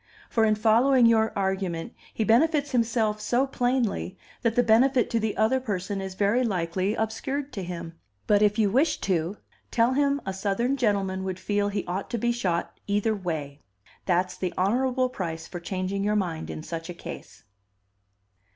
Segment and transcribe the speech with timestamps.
[0.31, 5.37] For in following your argument, he benefits himself so plainly that the benefit to the
[5.37, 7.93] other person is very likely obscured to him.
[8.25, 9.37] But, if you wish to,
[9.69, 13.61] tell him a Southern gentleman would feel he ought to be shot either way.
[14.07, 17.43] That's the honorable price for changing your mind in such a case."